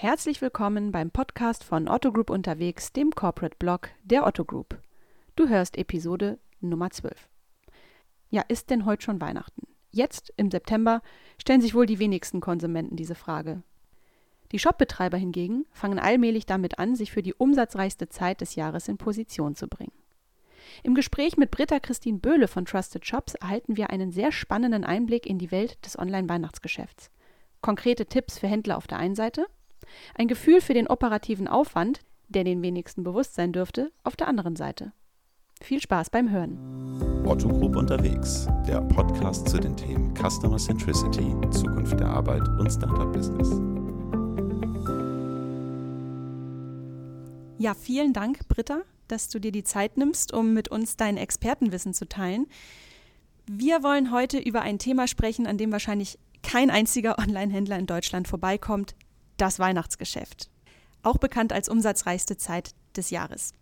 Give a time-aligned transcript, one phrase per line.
[0.00, 4.80] Herzlich willkommen beim Podcast von Otto Group unterwegs, dem Corporate Blog der Otto Group.
[5.34, 7.28] Du hörst Episode Nummer 12.
[8.30, 9.66] Ja, ist denn heute schon Weihnachten?
[9.90, 11.02] Jetzt, im September,
[11.36, 13.64] stellen sich wohl die wenigsten Konsumenten diese Frage.
[14.52, 18.98] Die Shopbetreiber hingegen fangen allmählich damit an, sich für die umsatzreichste Zeit des Jahres in
[18.98, 19.90] Position zu bringen.
[20.84, 25.26] Im Gespräch mit Britta Christine Böhle von Trusted Shops erhalten wir einen sehr spannenden Einblick
[25.26, 27.10] in die Welt des Online-Weihnachtsgeschäfts.
[27.62, 29.44] Konkrete Tipps für Händler auf der einen Seite–
[30.14, 34.56] ein Gefühl für den operativen Aufwand, der den wenigsten bewusst sein dürfte, auf der anderen
[34.56, 34.92] Seite.
[35.60, 37.24] Viel Spaß beim Hören.
[37.26, 43.12] Otto Group unterwegs, der Podcast zu den Themen Customer Centricity, Zukunft der Arbeit und Startup
[43.12, 43.50] Business.
[47.58, 51.92] Ja, vielen Dank, Britta, dass du dir die Zeit nimmst, um mit uns dein Expertenwissen
[51.92, 52.46] zu teilen.
[53.46, 58.28] Wir wollen heute über ein Thema sprechen, an dem wahrscheinlich kein einziger Online-Händler in Deutschland
[58.28, 58.94] vorbeikommt,
[59.38, 60.50] das Weihnachtsgeschäft,
[61.02, 63.52] auch bekannt als umsatzreichste Zeit des Jahres.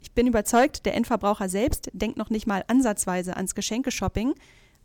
[0.00, 4.34] Ich bin überzeugt, der Endverbraucher selbst denkt noch nicht mal ansatzweise ans Geschenkeshopping.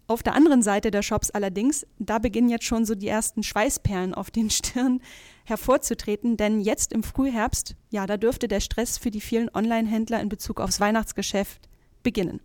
[0.08, 4.14] Auf der anderen Seite der Shops allerdings, da beginnen jetzt schon so die ersten Schweißperlen
[4.14, 5.02] auf den Stirn
[5.46, 10.30] hervorzutreten, denn jetzt im Frühherbst, ja, da dürfte der Stress für die vielen Online-Händler in
[10.30, 11.70] Bezug aufs Weihnachtsgeschäft
[12.04, 12.40] beginnen.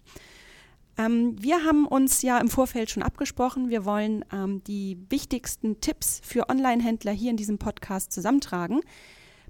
[0.98, 3.70] Ähm, wir haben uns ja im Vorfeld schon abgesprochen.
[3.70, 8.80] Wir wollen ähm, die wichtigsten Tipps für Online-Händler hier in diesem Podcast zusammentragen.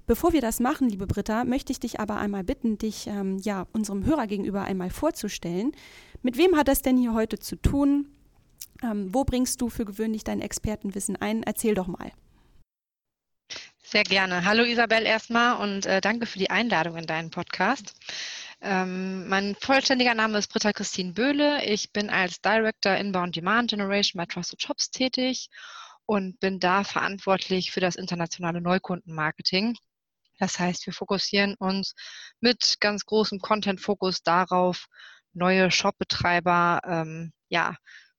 [0.07, 3.67] Bevor wir das machen, liebe Britta, möchte ich dich aber einmal bitten, dich ähm, ja
[3.71, 5.71] unserem Hörer gegenüber einmal vorzustellen.
[6.21, 8.07] Mit wem hat das denn hier heute zu tun?
[8.83, 11.43] Ähm, wo bringst du für gewöhnlich dein Expertenwissen ein?
[11.43, 12.11] Erzähl doch mal.
[13.83, 14.45] Sehr gerne.
[14.45, 17.93] Hallo Isabel erstmal und äh, danke für die Einladung in deinen Podcast.
[18.63, 21.65] Ähm, mein vollständiger Name ist Britta Christine Böhle.
[21.65, 25.49] Ich bin als Director Inbound Demand Generation bei Trusted Shops tätig
[26.05, 29.75] und bin da verantwortlich für das internationale Neukundenmarketing.
[30.37, 31.95] Das heißt, wir fokussieren uns
[32.39, 34.85] mit ganz großem Content-Fokus darauf,
[35.33, 37.75] neue Shopbetreiber ähm, ja,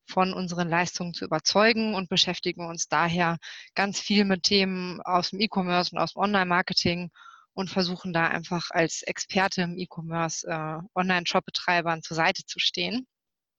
[0.09, 3.39] von unseren Leistungen zu überzeugen und beschäftigen uns daher
[3.77, 7.11] ganz viel mit Themen aus dem E-Commerce und aus dem Online-Marketing
[7.55, 13.07] und versuchen da einfach als Experte im E-Commerce äh, Online-Shop-Betreibern zur Seite zu stehen.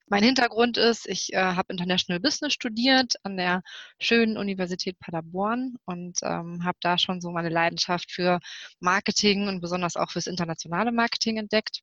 [0.07, 3.63] Mein Hintergrund ist, ich äh, habe International Business studiert an der
[3.99, 8.39] schönen Universität Paderborn und ähm, habe da schon so meine Leidenschaft für
[8.79, 11.81] Marketing und besonders auch fürs internationale Marketing entdeckt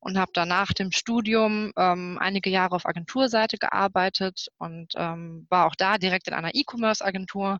[0.00, 5.76] und habe danach dem Studium ähm, einige Jahre auf Agenturseite gearbeitet und ähm, war auch
[5.76, 7.58] da direkt in einer E-Commerce-Agentur,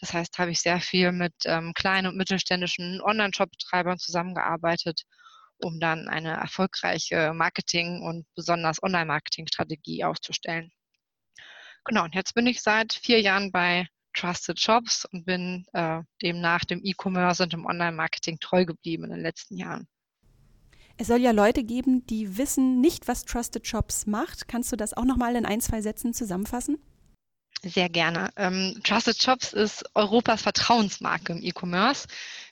[0.00, 5.02] das heißt, habe ich sehr viel mit ähm, kleinen und mittelständischen Online-Shop-Betreibern zusammengearbeitet,
[5.58, 10.72] um dann eine erfolgreiche Marketing- und besonders Online-Marketing-Strategie aufzustellen.
[11.84, 16.64] Genau, und jetzt bin ich seit vier Jahren bei Trusted Shops und bin äh, demnach
[16.64, 19.86] dem E-Commerce und dem Online-Marketing treu geblieben in den letzten Jahren.
[21.00, 24.48] Es soll ja Leute geben, die wissen nicht, was Trusted Shops macht.
[24.48, 26.76] Kannst du das auch nochmal in ein, zwei Sätzen zusammenfassen?
[27.62, 28.28] Sehr gerne.
[28.36, 32.06] Ähm, Trusted Shops ist Europas Vertrauensmarke im E-Commerce.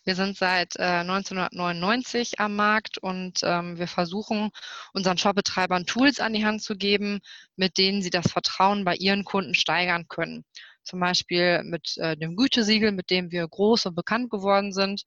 [0.04, 4.48] Wir sind seit äh, 1999 am Markt und ähm, wir versuchen
[4.94, 7.20] unseren Shopbetreibern Tools an die Hand zu geben,
[7.56, 10.46] mit denen sie das Vertrauen bei ihren Kunden steigern können.
[10.84, 15.02] Zum Beispiel mit äh, dem Gütesiegel, mit dem wir groß und bekannt geworden sind,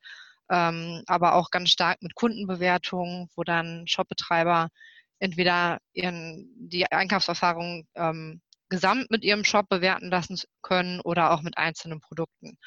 [0.52, 4.70] ähm, aber auch ganz stark mit Kundenbewertungen, wo dann Shopbetreiber
[5.20, 11.58] entweder ihren, die Einkaufserfahrung ähm, gesamt mit ihrem Shop bewerten lassen können oder auch mit
[11.58, 12.58] einzelnen Produkten.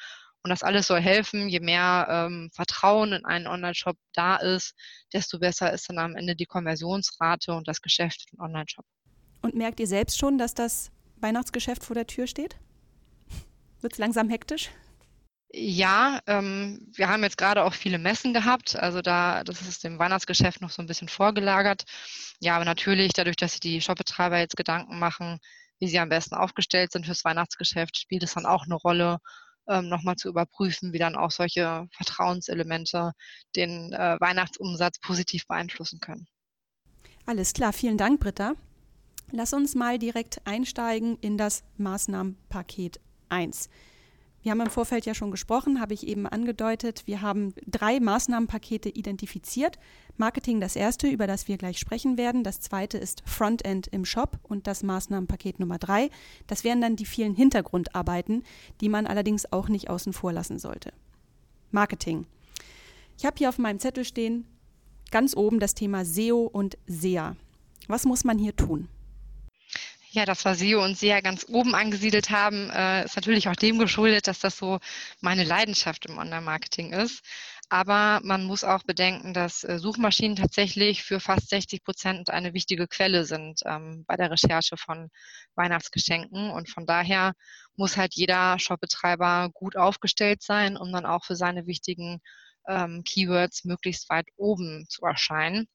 [0.43, 4.75] Und das alles soll helfen, je mehr ähm, Vertrauen in einen Online-Shop da ist,
[5.11, 8.85] desto besser ist dann am Ende die Konversionsrate und das Geschäft im Online-Shop.
[9.41, 12.57] Und merkt ihr selbst schon, dass das Weihnachtsgeschäft vor der Tür steht?
[13.81, 14.69] Wird es langsam hektisch?
[15.57, 19.99] Ja, ähm, wir haben jetzt gerade auch viele Messen gehabt, also da, das ist dem
[19.99, 21.85] Weihnachtsgeschäft noch so ein bisschen vorgelagert.
[22.41, 25.39] Ja, aber natürlich, dadurch, dass sich die Shopbetreiber jetzt Gedanken machen,
[25.79, 29.19] wie sie am besten aufgestellt sind fürs Weihnachtsgeschäft, spielt es dann auch eine Rolle,
[29.69, 33.13] ähm, nochmal zu überprüfen, wie dann auch solche Vertrauenselemente
[33.55, 36.27] den äh, Weihnachtsumsatz positiv beeinflussen können.
[37.25, 38.55] Alles klar, vielen Dank, Britta.
[39.31, 42.99] Lass uns mal direkt einsteigen in das Maßnahmenpaket
[43.29, 43.69] 1.
[44.45, 47.07] Wir haben im Vorfeld ja schon gesprochen, habe ich eben angedeutet.
[47.07, 49.79] Wir haben drei Maßnahmenpakete identifiziert.
[50.17, 52.43] Marketing das erste, über das wir gleich sprechen werden.
[52.43, 56.11] Das zweite ist Frontend im Shop und das Maßnahmenpaket Nummer drei.
[56.45, 58.43] Das wären dann die vielen Hintergrundarbeiten,
[58.81, 60.93] die man allerdings auch nicht außen vor lassen sollte.
[61.71, 62.27] Marketing.
[63.17, 64.45] Ich habe hier auf meinem Zettel stehen,
[65.09, 67.35] ganz oben das Thema SEO und SEA.
[67.87, 68.89] Was muss man hier tun?
[70.15, 73.79] Ja, dass wir SEO und SEA ganz oben angesiedelt haben, äh, ist natürlich auch dem
[73.79, 74.79] geschuldet, dass das so
[75.19, 77.21] meine Leidenschaft im Online-Marketing ist.
[77.67, 82.87] Aber man muss auch bedenken, dass äh, Suchmaschinen tatsächlich für fast 60 Prozent eine wichtige
[82.87, 85.09] Quelle sind ähm, bei der Recherche von
[85.55, 86.49] Weihnachtsgeschenken.
[86.49, 87.33] Und von daher
[87.75, 92.21] muss halt jeder Shopbetreiber gut aufgestellt sein, um dann auch für seine wichtigen
[92.69, 95.67] ähm, Keywords möglichst weit oben zu erscheinen.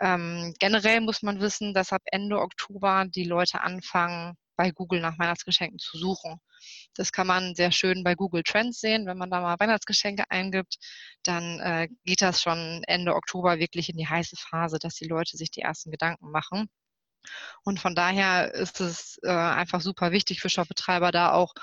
[0.00, 5.18] Ähm, generell muss man wissen, dass ab Ende Oktober die Leute anfangen, bei Google nach
[5.18, 6.38] Weihnachtsgeschenken zu suchen.
[6.94, 9.06] Das kann man sehr schön bei Google Trends sehen.
[9.06, 10.76] Wenn man da mal Weihnachtsgeschenke eingibt,
[11.24, 15.36] dann äh, geht das schon Ende Oktober wirklich in die heiße Phase, dass die Leute
[15.36, 16.68] sich die ersten Gedanken machen.
[17.64, 21.54] Und von daher ist es äh, einfach super wichtig für Shopbetreiber da auch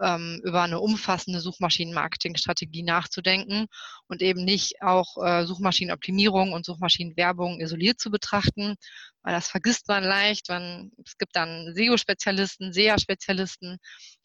[0.00, 3.66] ähm, über eine umfassende Suchmaschinenmarketingstrategie nachzudenken
[4.08, 8.76] und eben nicht auch äh, Suchmaschinenoptimierung und Suchmaschinenwerbung isoliert zu betrachten,
[9.22, 10.48] weil das vergisst man leicht.
[10.48, 13.78] Man, es gibt dann SEO-Spezialisten, SEA-Spezialisten,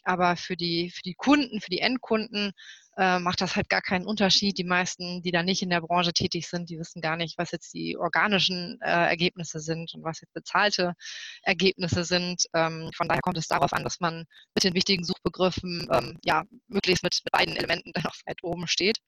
[0.04, 2.52] aber für die, für die Kunden, für die Endkunden
[2.98, 4.58] äh, macht das halt gar keinen Unterschied.
[4.58, 7.52] Die meisten, die da nicht in der Branche tätig sind, die wissen gar nicht, was
[7.52, 10.94] jetzt die organischen äh, Ergebnisse sind und was jetzt bezahlte
[11.44, 12.44] Ergebnisse sind.
[12.54, 14.26] Ähm, von daher kommt es darauf an, dass man
[14.56, 18.68] mit den wichtigen Suchbegriffen ähm, ja möglichst mit, mit, beiden Elementen dann auch weit oben
[18.68, 19.00] steht.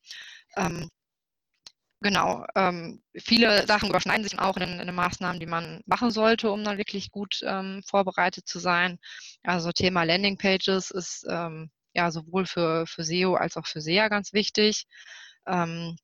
[0.56, 0.90] Ähm,
[2.02, 2.46] Genau.
[2.56, 6.64] Ähm, viele Sachen überschneiden sich auch in, in, den Maßnahmen, die man machen sollte, um
[6.64, 9.00] dann wirklich gut ähm, vorbereitet zu sein.
[9.44, 14.34] Also Thema Landingpages ist ähm, ja sowohl für, für SEO als auch für SEA ganz
[14.34, 14.86] wichtig.
[15.48, 15.98] Ähm,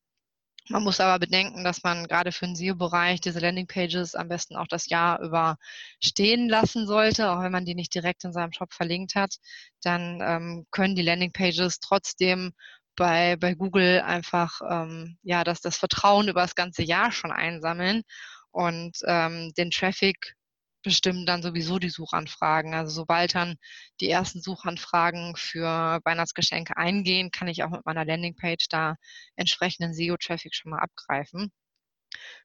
[0.69, 4.67] man muss aber bedenken, dass man gerade für den SEO-Bereich diese Landingpages am besten auch
[4.67, 5.57] das Jahr über
[6.01, 9.35] stehen lassen sollte, auch wenn man die nicht direkt in seinem Shop verlinkt hat.
[9.81, 12.53] Dann ähm, können die Landingpages trotzdem
[12.95, 18.03] bei, bei Google einfach ähm, ja, dass das Vertrauen über das ganze Jahr schon einsammeln
[18.51, 20.35] und ähm, den Traffic
[20.83, 22.73] bestimmen dann sowieso die Suchanfragen.
[22.73, 23.55] Also sobald dann
[23.99, 28.95] die ersten Suchanfragen für Weihnachtsgeschenke eingehen, kann ich auch mit meiner Landingpage da
[29.35, 31.51] entsprechenden SEO-Traffic schon mal abgreifen.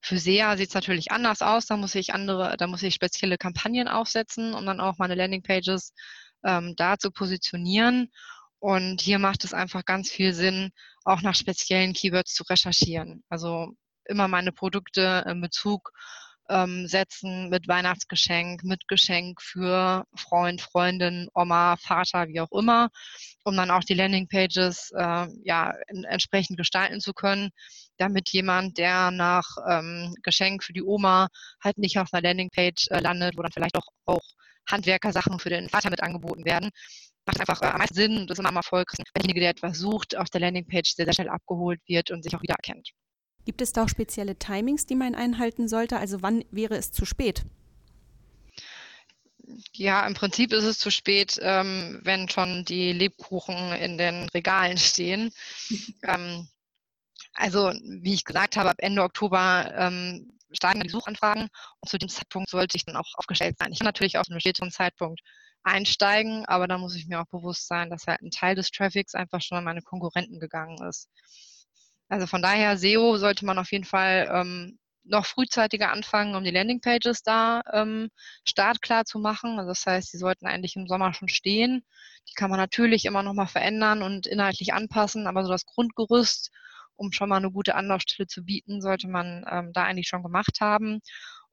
[0.00, 1.66] Für SEA sieht es natürlich anders aus.
[1.66, 5.92] Da muss ich andere, da muss ich spezielle Kampagnen aufsetzen, um dann auch meine Landingpages
[6.44, 8.10] ähm, da zu positionieren.
[8.60, 10.70] Und hier macht es einfach ganz viel Sinn,
[11.04, 13.22] auch nach speziellen Keywords zu recherchieren.
[13.28, 13.74] Also
[14.04, 15.92] immer meine Produkte in Bezug
[16.48, 22.88] ähm, setzen mit Weihnachtsgeschenk, mit Geschenk für Freund, Freundin, Oma, Vater, wie auch immer,
[23.44, 27.50] um dann auch die Landingpages äh, ja entsprechend gestalten zu können,
[27.98, 31.28] damit jemand, der nach ähm, Geschenk für die Oma
[31.62, 34.24] halt nicht auf einer Landingpage äh, landet, wo dann vielleicht auch, auch
[34.70, 36.70] Handwerkersachen für den Vater mit angeboten werden,
[37.26, 39.78] macht einfach äh, am meisten Sinn und ist immer am Erfolg, wenn derjenige, der etwas
[39.78, 42.90] sucht, auf der Landingpage sehr, sehr schnell abgeholt wird und sich auch wiedererkennt.
[43.48, 45.96] Gibt es da auch spezielle Timings, die man einhalten sollte?
[45.96, 47.46] Also wann wäre es zu spät?
[49.72, 54.76] Ja, im Prinzip ist es zu spät, ähm, wenn schon die Lebkuchen in den Regalen
[54.76, 55.32] stehen.
[56.02, 56.46] ähm,
[57.32, 57.72] also,
[58.02, 61.48] wie ich gesagt habe, ab Ende Oktober ähm, steigen die Suchanfragen
[61.80, 63.72] und zu dem Zeitpunkt sollte ich dann auch aufgestellt sein.
[63.72, 65.22] Ich kann natürlich auf einem späteren Zeitpunkt
[65.62, 69.14] einsteigen, aber da muss ich mir auch bewusst sein, dass halt ein Teil des Traffics
[69.14, 71.08] einfach schon an meine Konkurrenten gegangen ist.
[72.08, 76.50] Also von daher, SEO sollte man auf jeden Fall ähm, noch frühzeitiger anfangen, um die
[76.50, 78.10] Landingpages da ähm,
[78.44, 79.58] startklar zu machen.
[79.58, 81.84] Also das heißt, die sollten eigentlich im Sommer schon stehen.
[82.28, 86.50] Die kann man natürlich immer noch mal verändern und inhaltlich anpassen, aber so das Grundgerüst,
[86.96, 90.60] um schon mal eine gute Anlaufstelle zu bieten, sollte man ähm, da eigentlich schon gemacht
[90.60, 91.00] haben.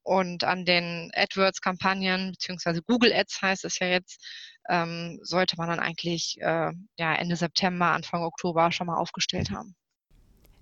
[0.04, 4.24] Und an den AdWords-Kampagnen, beziehungsweise Google Ads heißt es ja jetzt,
[4.70, 9.76] ähm, sollte man dann eigentlich äh, ja, Ende September, Anfang Oktober schon mal aufgestellt haben.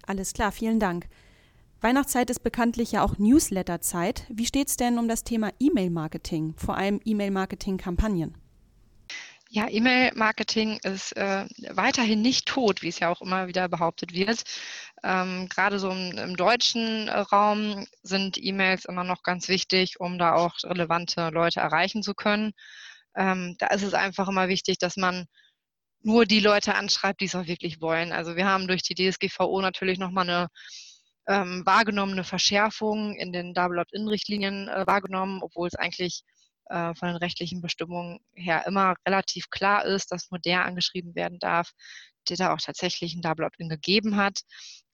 [0.05, 1.07] Alles klar, vielen Dank.
[1.81, 4.25] Weihnachtszeit ist bekanntlich ja auch Newsletter-Zeit.
[4.29, 8.38] Wie steht es denn um das Thema E-Mail-Marketing, vor allem E-Mail-Marketing-Kampagnen?
[9.50, 14.43] Ja, E-Mail-Marketing ist äh, weiterhin nicht tot, wie es ja auch immer wieder behauptet wird.
[15.03, 20.17] Ähm, Gerade so im, im deutschen äh, Raum sind E-Mails immer noch ganz wichtig, um
[20.17, 22.53] da auch relevante Leute erreichen zu können.
[23.15, 25.25] Ähm, da ist es einfach immer wichtig, dass man
[26.03, 28.12] nur die Leute anschreibt, die es auch wirklich wollen.
[28.12, 30.48] Also wir haben durch die DSGVO natürlich nochmal eine
[31.27, 36.24] ähm, wahrgenommene Verschärfung in den Double Opt-in-Richtlinien äh, wahrgenommen, obwohl es eigentlich
[36.69, 41.39] äh, von den rechtlichen Bestimmungen her immer relativ klar ist, dass nur der angeschrieben werden
[41.39, 41.72] darf,
[42.29, 44.41] der da auch tatsächlich ein Double Opt-in gegeben hat.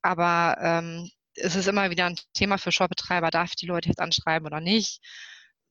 [0.03, 3.99] Aber ähm, es ist immer wieder ein Thema für Shopbetreiber, darf ich die Leute jetzt
[3.99, 5.01] anschreiben oder nicht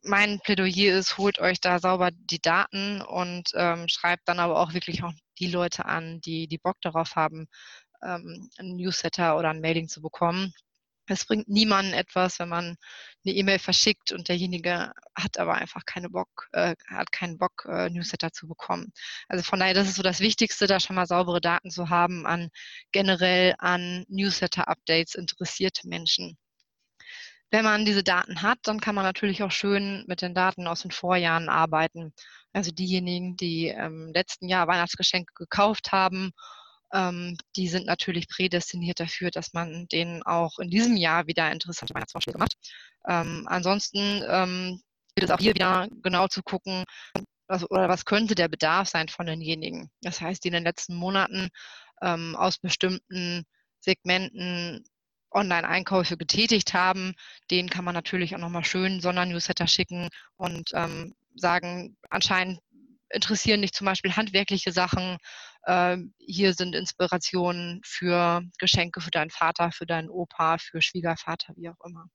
[0.03, 4.73] mein Plädoyer ist, holt euch da sauber die Daten und ähm, schreibt dann aber auch
[4.73, 7.49] wirklich auch die Leute an, die, die Bock darauf haben,
[8.03, 10.53] ähm, einen Newsletter oder ein Mailing zu bekommen.
[11.11, 12.77] Es bringt niemanden etwas, wenn man
[13.25, 17.89] eine E-Mail verschickt und derjenige hat aber einfach keine Bock, äh, hat keinen Bock, äh,
[17.91, 18.93] Newsletter zu bekommen.
[19.29, 22.27] Also von daher, das ist so das Wichtigste, da schon mal saubere Daten zu haben
[22.27, 22.51] an
[22.93, 26.37] generell an Newsletter-Updates interessierte Menschen.
[27.51, 30.83] Wenn man diese Daten hat, dann kann man natürlich auch schön mit den Daten aus
[30.83, 32.13] den Vorjahren arbeiten.
[32.53, 36.33] Also diejenigen, die im letzten Jahr Weihnachtsgeschenke gekauft haben
[36.93, 41.95] ähm, die sind natürlich prädestiniert dafür, dass man denen auch in diesem Jahr wieder interessante
[41.95, 42.57] Weihnachtsvorschläge macht.
[43.07, 44.81] Ähm, ansonsten ähm,
[45.15, 46.85] gilt es auch hier wieder genau zu gucken,
[47.47, 49.91] was, oder was könnte der Bedarf sein von denjenigen.
[50.03, 51.49] Das heißt, die in den letzten Monaten
[52.03, 53.45] ähm, aus bestimmten
[53.81, 54.85] Segmenten
[55.31, 57.15] Online-Einkäufe getätigt haben,
[57.51, 62.61] denen kann man natürlich auch nochmal schön Sondernewsletter schicken und ähm, sagen, anscheinend
[63.11, 65.19] interessieren dich zum Beispiel handwerkliche Sachen.
[65.63, 71.69] Äh, hier sind Inspirationen für Geschenke für deinen Vater, für deinen Opa, für Schwiegervater, wie
[71.69, 72.07] auch immer.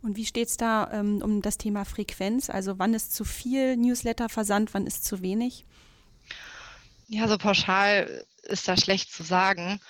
[0.00, 2.50] Und wie steht es da ähm, um das Thema Frequenz?
[2.50, 5.64] Also wann ist zu viel Newsletter versandt, wann ist zu wenig?
[7.08, 9.80] Ja, so pauschal ist das schlecht zu sagen.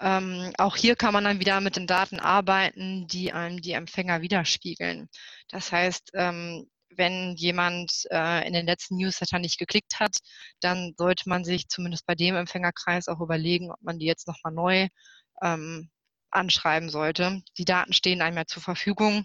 [0.00, 4.22] Ähm, auch hier kann man dann wieder mit den Daten arbeiten, die einem die Empfänger
[4.22, 5.08] widerspiegeln.
[5.48, 10.16] Das heißt, ähm, wenn jemand äh, in den letzten Newsletter nicht geklickt hat,
[10.60, 14.52] dann sollte man sich zumindest bei dem Empfängerkreis auch überlegen, ob man die jetzt nochmal
[14.52, 14.88] neu
[15.42, 15.90] ähm,
[16.30, 17.42] anschreiben sollte.
[17.56, 19.24] Die Daten stehen einem ja zur Verfügung.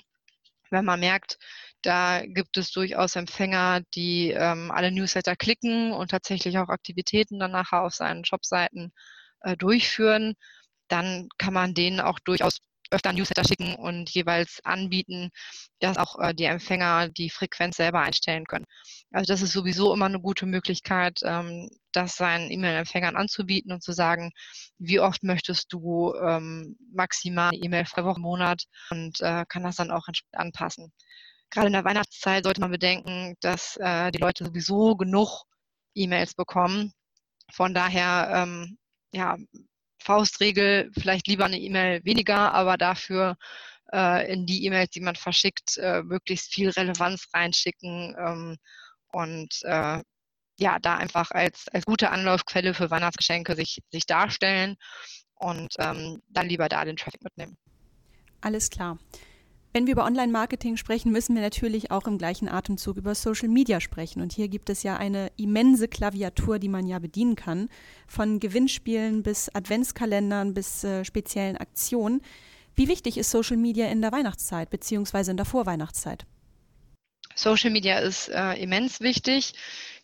[0.69, 1.37] Wenn man merkt,
[1.81, 7.51] da gibt es durchaus Empfänger, die ähm, alle Newsletter klicken und tatsächlich auch Aktivitäten dann
[7.51, 8.91] nachher auf seinen Shopseiten
[9.41, 10.35] äh, durchführen,
[10.93, 12.59] dann kann man denen auch durchaus
[12.91, 15.31] öfter Newsletter schicken und jeweils anbieten,
[15.79, 18.65] dass auch äh, die Empfänger die Frequenz selber einstellen können.
[19.11, 23.93] Also das ist sowieso immer eine gute Möglichkeit, ähm, das seinen E-Mail-Empfängern anzubieten und zu
[23.93, 24.31] sagen,
[24.77, 29.89] wie oft möchtest du ähm, maximal E-Mail pro Woche, Monat und äh, kann das dann
[29.89, 30.93] auch anpassen.
[31.49, 35.45] Gerade in der Weihnachtszeit sollte man bedenken, dass äh, die Leute sowieso genug
[35.95, 36.93] E-Mails bekommen.
[37.51, 38.77] Von daher ähm,
[39.13, 39.37] ja,
[40.03, 43.37] Faustregel, vielleicht lieber eine E-Mail weniger, aber dafür
[43.91, 48.57] äh, in die E-Mails, die man verschickt, äh, möglichst viel Relevanz reinschicken ähm,
[49.11, 50.01] und äh,
[50.59, 54.75] ja, da einfach als, als gute Anlaufquelle für Weihnachtsgeschenke sich, sich darstellen
[55.35, 57.57] und ähm, dann lieber da den Traffic mitnehmen.
[58.41, 58.97] Alles klar.
[59.75, 63.81] Wenn wir über Online-Marketing sprechen, müssen wir natürlich auch im gleichen Atemzug über Social Media
[63.81, 64.21] sprechen.
[64.21, 67.69] Und hier gibt es ja eine immense Klaviatur, die man ja bedienen kann.
[68.07, 72.21] Von Gewinnspielen bis Adventskalendern bis äh, speziellen Aktionen.
[72.75, 76.27] Wie wichtig ist Social Media in der Weihnachtszeit beziehungsweise in der Vorweihnachtszeit?
[77.35, 79.53] Social Media ist äh, immens wichtig.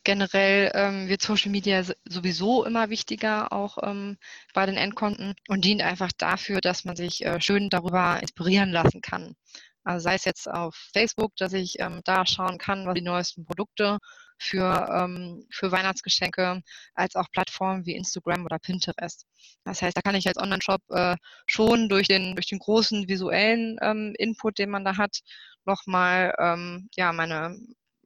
[0.03, 4.17] Generell ähm, wird Social Media sowieso immer wichtiger, auch ähm,
[4.53, 9.01] bei den Endkonten und dient einfach dafür, dass man sich äh, schön darüber inspirieren lassen
[9.01, 9.35] kann.
[9.83, 13.45] Also sei es jetzt auf Facebook, dass ich ähm, da schauen kann, was die neuesten
[13.45, 13.97] Produkte
[14.37, 16.61] für, ähm, für Weihnachtsgeschenke,
[16.93, 19.25] als auch Plattformen wie Instagram oder Pinterest.
[19.65, 21.15] Das heißt, da kann ich als Online-Shop äh,
[21.45, 25.19] schon durch den, durch den großen visuellen ähm, Input, den man da hat,
[25.65, 27.57] nochmal ähm, ja, meine,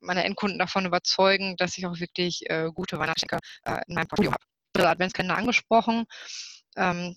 [0.04, 4.32] meine Endkunden davon überzeugen, dass ich auch wirklich äh, gute Weihnachtsgeschenke äh, in meinem Portfolio
[4.32, 4.44] habe.
[4.90, 6.06] Adventskalender angesprochen.
[6.76, 7.16] Ähm,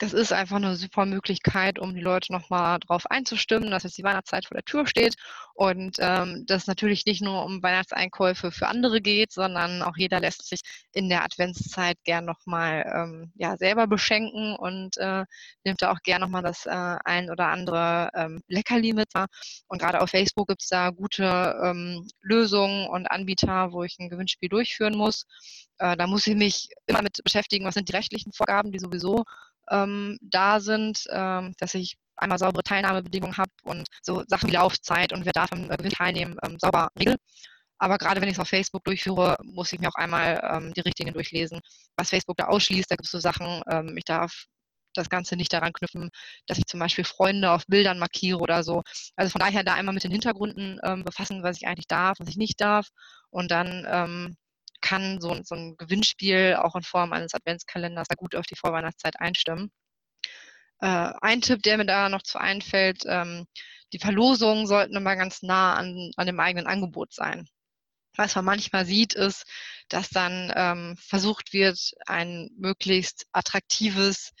[0.00, 4.02] das ist einfach eine super Möglichkeit, um die Leute nochmal darauf einzustimmen, dass jetzt die
[4.02, 5.14] Weihnachtszeit vor der Tür steht
[5.52, 10.48] und ähm, das natürlich nicht nur um Weihnachtseinkäufe für andere geht, sondern auch jeder lässt
[10.48, 10.60] sich
[10.94, 15.24] in der Adventszeit gern nochmal ähm, ja, selber beschenken und äh,
[15.64, 19.10] nimmt da auch gern nochmal das äh, ein oder andere ähm, Leckerli mit.
[19.68, 24.08] Und gerade auf Facebook gibt es da gute ähm, Lösungen und Anbieter, wo ich ein
[24.08, 25.26] Gewinnspiel durchführen muss.
[25.76, 29.24] Äh, da muss ich mich immer mit beschäftigen, was sind die rechtlichen Vorgaben, die sowieso
[29.70, 35.12] ähm, da sind, ähm, dass ich einmal saubere Teilnahmebedingungen habe und so Sachen wie Laufzeit
[35.12, 37.16] und wer darf am Gewinn teilnehmen, ähm, sauber regel.
[37.78, 40.80] Aber gerade wenn ich es auf Facebook durchführe, muss ich mir auch einmal ähm, die
[40.80, 41.60] Richtlinien durchlesen,
[41.96, 42.90] was Facebook da ausschließt.
[42.90, 44.44] Da gibt es so Sachen, ähm, ich darf
[44.94, 46.10] das Ganze nicht daran knüpfen,
[46.46, 48.82] dass ich zum Beispiel Freunde auf Bildern markiere oder so.
[49.16, 52.28] Also von daher da einmal mit den Hintergründen ähm, befassen, was ich eigentlich darf, was
[52.28, 52.88] ich nicht darf.
[53.30, 54.36] Und dann ähm,
[54.80, 59.20] kann so, so ein Gewinnspiel auch in Form eines Adventskalenders da gut auf die Vorweihnachtszeit
[59.20, 59.70] einstimmen.
[60.80, 63.46] Äh, ein Tipp, der mir da noch zu einfällt, ähm,
[63.92, 67.46] die Verlosungen sollten immer ganz nah an, an dem eigenen Angebot sein.
[68.16, 69.44] Was man manchmal sieht, ist,
[69.88, 74.32] dass dann ähm, versucht wird, ein möglichst attraktives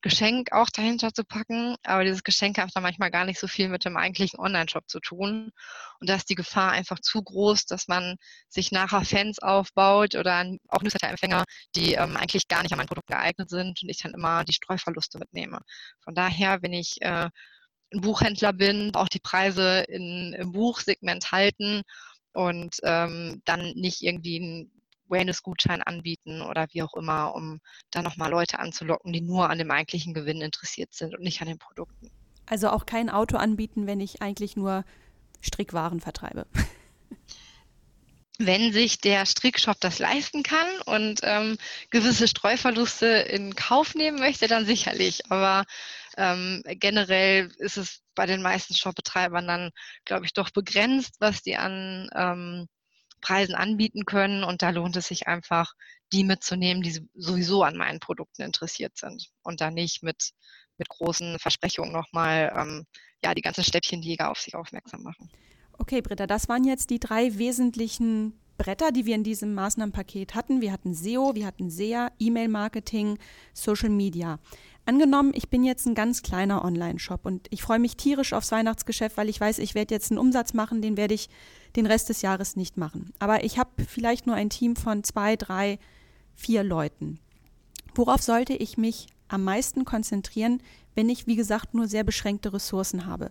[0.00, 3.68] Geschenk auch dahinter zu packen, aber dieses Geschenk hat dann manchmal gar nicht so viel
[3.68, 5.50] mit dem eigentlichen Online-Shop zu tun.
[5.98, 8.16] Und da ist die Gefahr einfach zu groß, dass man
[8.48, 13.08] sich nachher Fans aufbaut oder auch Newsletter-Empfänger, die ähm, eigentlich gar nicht an mein Produkt
[13.08, 15.60] geeignet sind und ich dann immer die Streuverluste mitnehme.
[16.04, 17.28] Von daher, wenn ich äh,
[17.92, 21.82] ein Buchhändler bin, auch die Preise in, im Buchsegment halten
[22.32, 24.77] und ähm, dann nicht irgendwie einen
[25.08, 27.60] Wellness-Gutschein anbieten oder wie auch immer, um
[27.90, 31.48] dann nochmal Leute anzulocken, die nur an dem eigentlichen Gewinn interessiert sind und nicht an
[31.48, 32.10] den Produkten.
[32.46, 34.84] Also auch kein Auto anbieten, wenn ich eigentlich nur
[35.40, 36.46] Strickwaren vertreibe.
[38.40, 41.58] Wenn sich der Strickshop das leisten kann und ähm,
[41.90, 45.28] gewisse Streuverluste in Kauf nehmen möchte, dann sicherlich.
[45.28, 45.64] Aber
[46.16, 49.70] ähm, generell ist es bei den meisten Shopbetreibern dann,
[50.04, 52.68] glaube ich, doch begrenzt, was die an ähm,
[53.20, 54.44] Preisen anbieten können.
[54.44, 55.74] Und da lohnt es sich einfach,
[56.12, 60.30] die mitzunehmen, die sowieso an meinen Produkten interessiert sind und da nicht mit,
[60.78, 62.86] mit großen Versprechungen nochmal ähm,
[63.22, 65.30] ja, die ganzen Stäbchenjäger auf sich aufmerksam machen.
[65.78, 70.60] Okay, Britta, das waren jetzt die drei wesentlichen Bretter, die wir in diesem Maßnahmenpaket hatten.
[70.60, 73.18] Wir hatten SEO, wir hatten SEA, E-Mail-Marketing,
[73.54, 74.40] Social Media.
[74.84, 79.16] Angenommen, ich bin jetzt ein ganz kleiner Online-Shop und ich freue mich tierisch aufs Weihnachtsgeschäft,
[79.16, 81.28] weil ich weiß, ich werde jetzt einen Umsatz machen, den werde ich
[81.76, 83.12] den Rest des Jahres nicht machen.
[83.18, 85.78] Aber ich habe vielleicht nur ein Team von zwei, drei,
[86.34, 87.18] vier Leuten.
[87.94, 90.62] Worauf sollte ich mich am meisten konzentrieren,
[90.94, 93.30] wenn ich, wie gesagt, nur sehr beschränkte Ressourcen habe?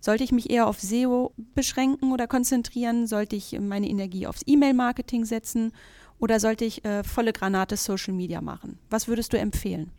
[0.00, 3.06] Sollte ich mich eher auf SEO beschränken oder konzentrieren?
[3.06, 5.72] Sollte ich meine Energie aufs E-Mail-Marketing setzen?
[6.18, 8.78] Oder sollte ich äh, volle Granate Social Media machen?
[8.88, 9.90] Was würdest du empfehlen?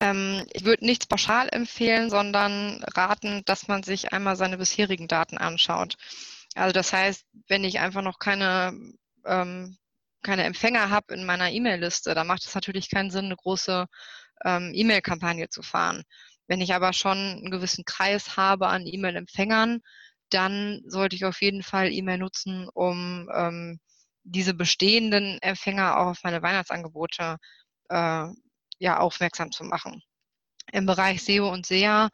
[0.00, 5.38] Ähm, ich würde nichts pauschal empfehlen, sondern raten, dass man sich einmal seine bisherigen Daten
[5.38, 5.96] anschaut.
[6.54, 8.72] Also das heißt, wenn ich einfach noch keine,
[9.24, 9.76] ähm,
[10.22, 13.86] keine Empfänger habe in meiner E-Mail-Liste, dann macht es natürlich keinen Sinn, eine große
[14.44, 16.04] ähm, E-Mail-Kampagne zu fahren.
[16.46, 19.80] Wenn ich aber schon einen gewissen Kreis habe an E-Mail-Empfängern,
[20.30, 23.80] dann sollte ich auf jeden Fall E-Mail nutzen, um ähm,
[24.24, 27.36] diese bestehenden Empfänger auch auf meine Weihnachtsangebote
[27.90, 28.26] äh,
[28.78, 30.02] ja, aufmerksam zu machen.
[30.72, 32.10] Im Bereich SEO und SEA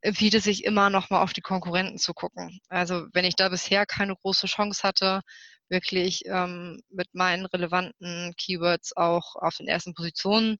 [0.00, 2.60] empfiehlt es sich immer noch mal auf die Konkurrenten zu gucken.
[2.68, 5.22] Also wenn ich da bisher keine große Chance hatte,
[5.68, 10.58] wirklich ähm, mit meinen relevanten Keywords auch auf den ersten Positionen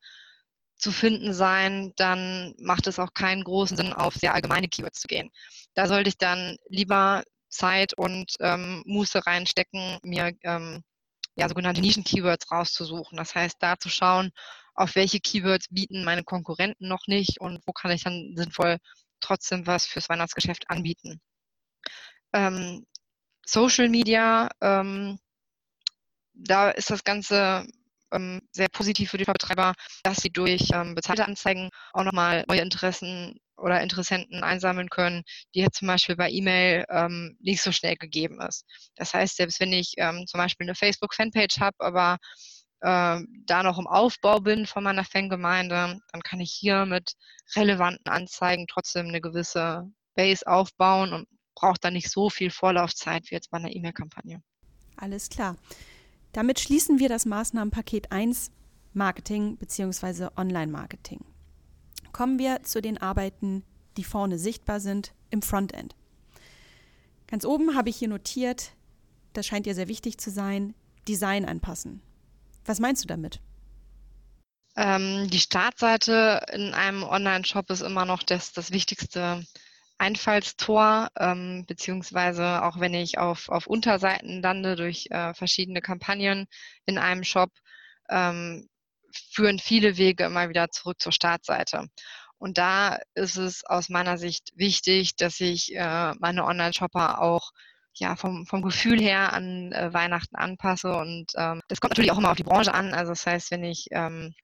[0.76, 5.08] zu finden sein, dann macht es auch keinen großen Sinn, auf sehr allgemeine Keywords zu
[5.08, 5.30] gehen.
[5.74, 10.82] Da sollte ich dann lieber Zeit und ähm, Muße reinstecken, mir ähm,
[11.34, 13.16] ja, sogenannte Nischen-Keywords rauszusuchen.
[13.16, 14.30] Das heißt, da zu schauen,
[14.74, 18.78] auf welche Keywords bieten meine Konkurrenten noch nicht und wo kann ich dann sinnvoll
[19.20, 21.20] trotzdem was fürs Weihnachtsgeschäft anbieten.
[22.32, 22.86] Ähm,
[23.46, 25.18] Social Media, ähm,
[26.34, 27.66] da ist das Ganze
[28.12, 32.60] ähm, sehr positiv für die Betreiber, dass sie durch ähm, bezahlte Anzeigen auch nochmal neue
[32.60, 37.96] Interessen oder Interessenten einsammeln können, die jetzt zum Beispiel bei E-Mail ähm, nicht so schnell
[37.96, 38.64] gegeben ist.
[38.94, 42.18] Das heißt, selbst wenn ich ähm, zum Beispiel eine Facebook-Fanpage habe, aber
[42.80, 47.14] äh, da noch im Aufbau bin von meiner Fangemeinde, dann kann ich hier mit
[47.56, 53.34] relevanten Anzeigen trotzdem eine gewisse Base aufbauen und braucht dann nicht so viel Vorlaufzeit wie
[53.34, 54.42] jetzt bei einer E-Mail-Kampagne.
[54.96, 55.56] Alles klar.
[56.32, 58.50] Damit schließen wir das Maßnahmenpaket 1
[58.92, 60.28] Marketing bzw.
[60.36, 61.24] Online-Marketing.
[62.12, 63.64] Kommen wir zu den Arbeiten,
[63.96, 65.94] die vorne sichtbar sind im Frontend.
[67.26, 68.72] Ganz oben habe ich hier notiert,
[69.32, 70.74] das scheint dir sehr wichtig zu sein,
[71.06, 72.02] Design anpassen.
[72.68, 73.40] Was meinst du damit?
[74.76, 79.42] Ähm, die Startseite in einem Online-Shop ist immer noch das, das wichtigste
[79.96, 86.46] Einfallstor, ähm, beziehungsweise auch wenn ich auf, auf Unterseiten lande durch äh, verschiedene Kampagnen
[86.84, 87.50] in einem Shop,
[88.10, 88.68] ähm,
[89.30, 91.88] führen viele Wege immer wieder zurück zur Startseite.
[92.36, 97.50] Und da ist es aus meiner Sicht wichtig, dass ich äh, meine Online-Shopper auch
[98.00, 100.92] ja, vom, vom Gefühl her an äh, Weihnachten anpasse.
[100.92, 102.94] Und ähm, das kommt natürlich auch immer auf die Branche an.
[102.94, 104.34] Also das heißt, wenn ich ähm,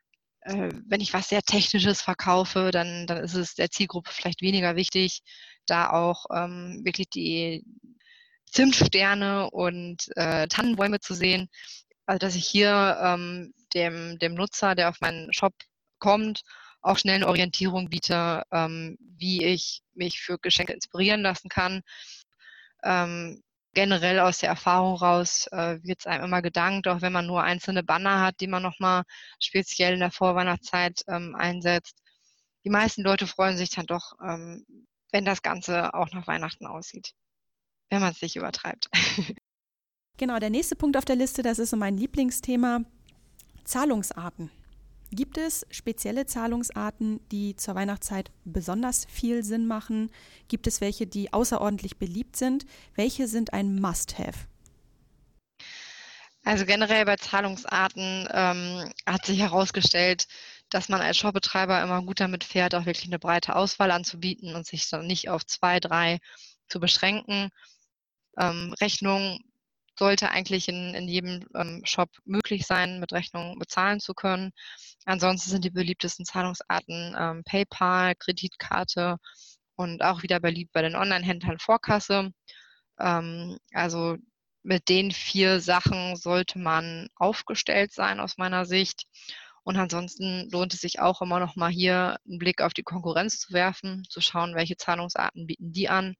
[0.44, 4.76] äh, wenn ich was sehr Technisches verkaufe, dann, dann ist es der Zielgruppe vielleicht weniger
[4.76, 5.22] wichtig,
[5.66, 7.64] da auch ähm, wirklich die
[8.50, 11.48] Zimtsterne und äh, Tannenbäume zu sehen.
[12.06, 15.54] Also dass ich hier ähm, dem, dem Nutzer, der auf meinen Shop
[15.98, 16.42] kommt,
[16.82, 21.80] auch schnell eine Orientierung biete, ähm, wie ich mich für Geschenke inspirieren lassen kann.
[22.84, 23.42] Ähm,
[23.74, 27.42] generell aus der Erfahrung raus äh, wird es einem immer gedankt, auch wenn man nur
[27.42, 29.02] einzelne Banner hat, die man nochmal
[29.40, 31.96] speziell in der Vorweihnachtszeit ähm, einsetzt.
[32.64, 34.64] Die meisten Leute freuen sich dann doch, ähm,
[35.12, 37.12] wenn das Ganze auch nach Weihnachten aussieht,
[37.90, 38.88] wenn man es nicht übertreibt.
[40.16, 42.82] Genau, der nächste Punkt auf der Liste, das ist so mein Lieblingsthema,
[43.64, 44.48] Zahlungsarten.
[45.14, 50.10] Gibt es spezielle Zahlungsarten, die zur Weihnachtszeit besonders viel Sinn machen?
[50.48, 52.66] Gibt es welche, die außerordentlich beliebt sind?
[52.96, 54.48] Welche sind ein Must-Have?
[56.42, 60.26] Also generell bei Zahlungsarten ähm, hat sich herausgestellt,
[60.68, 64.66] dass man als Shopbetreiber immer gut damit fährt, auch wirklich eine breite Auswahl anzubieten und
[64.66, 66.18] sich dann nicht auf zwei, drei
[66.68, 67.50] zu beschränken.
[68.36, 69.38] Ähm, Rechnung
[69.96, 74.52] sollte eigentlich in, in jedem ähm, Shop möglich sein, mit Rechnung bezahlen zu können.
[75.04, 79.16] Ansonsten sind die beliebtesten Zahlungsarten ähm, PayPal, Kreditkarte
[79.76, 82.30] und auch wieder beliebt bei den Online-Händlern Vorkasse.
[82.98, 84.16] Ähm, also
[84.62, 89.04] mit den vier Sachen sollte man aufgestellt sein aus meiner Sicht.
[89.62, 93.40] Und ansonsten lohnt es sich auch immer noch mal hier einen Blick auf die Konkurrenz
[93.40, 96.14] zu werfen, zu schauen, welche Zahlungsarten bieten die an,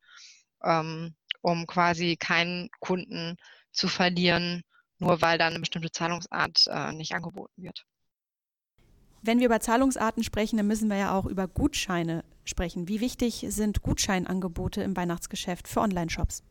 [0.62, 3.36] ähm, um quasi keinen Kunden
[3.74, 4.62] zu verlieren,
[4.98, 7.84] nur weil dann eine bestimmte Zahlungsart äh, nicht angeboten wird.
[9.22, 12.88] Wenn wir über Zahlungsarten sprechen, dann müssen wir ja auch über Gutscheine sprechen.
[12.88, 16.42] Wie wichtig sind Gutscheinangebote im Weihnachtsgeschäft für Online-Shops?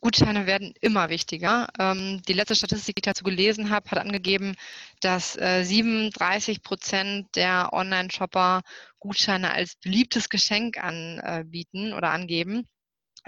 [0.00, 1.66] Gutscheine werden immer wichtiger.
[1.78, 4.54] Ähm, die letzte Statistik, die ich dazu gelesen habe, hat angegeben,
[5.00, 8.62] dass äh, 37 Prozent der Online-Shopper
[9.00, 12.68] Gutscheine als beliebtes Geschenk anbieten oder angeben.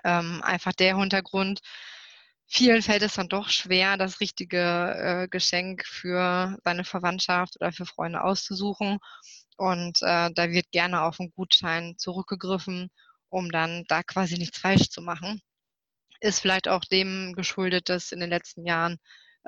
[0.04, 1.60] Ähm, einfach der Hintergrund,
[2.50, 7.86] vielen fällt es dann doch schwer, das richtige äh, Geschenk für seine Verwandtschaft oder für
[7.86, 8.98] Freunde auszusuchen.
[9.56, 12.90] Und äh, da wird gerne auf einen Gutschein zurückgegriffen,
[13.28, 15.40] um dann da quasi nichts falsch zu machen.
[16.20, 18.98] Ist vielleicht auch dem geschuldet, dass in den letzten Jahren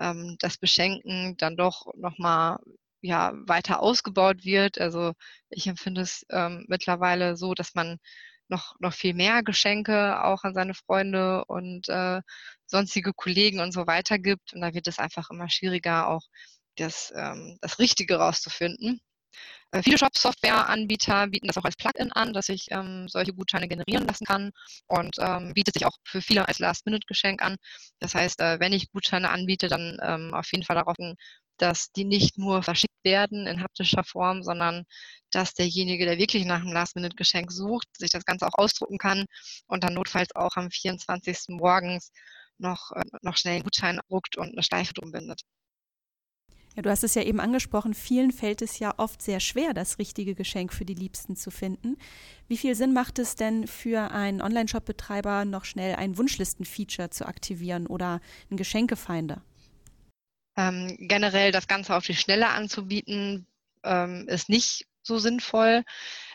[0.00, 2.58] ähm, das Beschenken dann doch nochmal
[3.02, 4.80] ja, weiter ausgebaut wird.
[4.80, 5.12] Also
[5.50, 7.98] ich empfinde es ähm, mittlerweile so, dass man
[8.52, 12.20] noch, noch viel mehr Geschenke auch an seine Freunde und äh,
[12.66, 14.52] sonstige Kollegen und so weiter gibt.
[14.54, 16.22] Und da wird es einfach immer schwieriger, auch
[16.76, 19.00] das, ähm, das Richtige rauszufinden.
[19.72, 24.06] Äh, viele Shop-Software-Anbieter bieten das auch als Plugin an, dass ich ähm, solche Gutscheine generieren
[24.06, 24.52] lassen kann
[24.86, 27.56] und ähm, bietet sich auch für viele als Last-Minute-Geschenk an.
[27.98, 30.96] Das heißt, äh, wenn ich Gutscheine anbiete, dann ähm, auf jeden Fall darauf
[31.58, 34.84] dass die nicht nur verschickt werden in haptischer Form, sondern
[35.30, 39.26] dass derjenige, der wirklich nach einem Last-Minute-Geschenk sucht, sich das Ganze auch ausdrucken kann
[39.66, 41.56] und dann notfalls auch am 24.
[41.56, 42.12] morgens
[42.58, 45.42] noch, äh, noch schnell einen Gutschein druckt und eine Schleife drum bindet.
[46.74, 49.98] Ja, du hast es ja eben angesprochen, vielen fällt es ja oft sehr schwer, das
[49.98, 51.98] richtige Geschenk für die Liebsten zu finden.
[52.48, 57.86] Wie viel Sinn macht es denn für einen Online-Shop-Betreiber, noch schnell ein Wunschlisten-Feature zu aktivieren
[57.86, 59.42] oder einen Geschenkefinder?
[60.56, 63.46] Ähm, generell das Ganze auf die Schnelle anzubieten,
[63.84, 65.82] ähm, ist nicht so sinnvoll,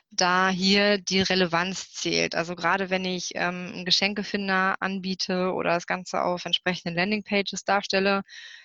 [0.09, 2.35] da hier die Relevanz zählt.
[2.35, 8.23] Also gerade wenn ich ähm, einen Geschenkefinder anbiete oder das Ganze auf entsprechenden Landingpages darstelle,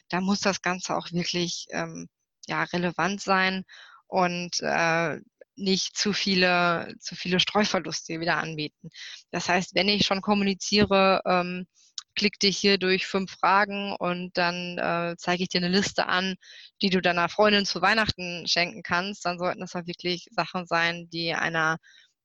[0.08, 2.08] da muss das Ganze auch wirklich ähm,
[2.46, 3.64] ja, relevant sein
[4.06, 5.18] und äh,
[5.56, 8.90] nicht zu viele, zu viele Streuverluste wieder anbieten.
[9.30, 11.66] Das heißt, wenn ich schon kommuniziere, ähm,
[12.14, 16.36] klick dich hier durch fünf Fragen und dann äh, zeige ich dir eine Liste an,
[16.82, 21.08] die du deiner Freundin zu Weihnachten schenken kannst, dann sollten das auch wirklich Sachen sein,
[21.10, 21.78] die einer,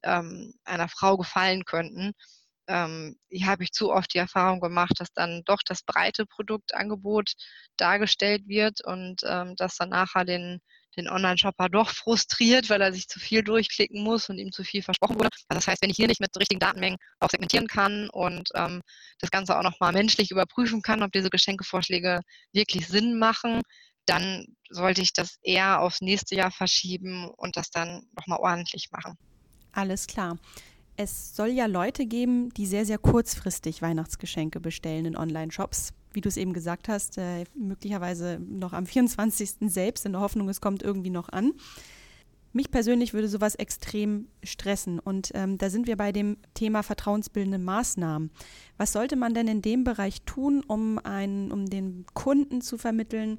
[0.03, 2.13] ähm, einer Frau gefallen könnten.
[2.67, 7.33] Ähm, hier habe ich zu oft die Erfahrung gemacht, dass dann doch das breite Produktangebot
[7.77, 10.59] dargestellt wird und ähm, dass dann nachher den
[10.95, 14.81] den Online-Shopper doch frustriert, weil er sich zu viel durchklicken muss und ihm zu viel
[14.81, 15.29] versprochen wurde.
[15.47, 18.81] Also das heißt, wenn ich hier nicht mit richtigen Datenmengen auch segmentieren kann und ähm,
[19.19, 22.21] das Ganze auch nochmal menschlich überprüfen kann, ob diese Geschenkevorschläge
[22.53, 23.61] wirklich Sinn machen,
[24.05, 29.17] dann sollte ich das eher aufs nächste Jahr verschieben und das dann nochmal ordentlich machen.
[29.73, 30.37] Alles klar.
[30.95, 36.29] Es soll ja Leute geben, die sehr, sehr kurzfristig Weihnachtsgeschenke bestellen in Online-Shops wie du
[36.29, 39.69] es eben gesagt hast, äh, möglicherweise noch am 24.
[39.71, 41.51] selbst, in der Hoffnung, es kommt irgendwie noch an.
[42.53, 44.97] Mich persönlich würde sowas extrem stressen.
[44.97, 48.31] Und ähm, da sind wir bei dem Thema vertrauensbildende Maßnahmen.
[48.77, 53.37] Was sollte man denn in dem Bereich tun, um, einen, um den Kunden zu vermitteln,